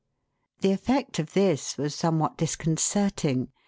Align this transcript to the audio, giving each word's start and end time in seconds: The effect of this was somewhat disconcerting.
The 0.61 0.71
effect 0.71 1.19
of 1.19 1.33
this 1.33 1.77
was 1.77 1.93
somewhat 1.93 2.35
disconcerting. 2.35 3.49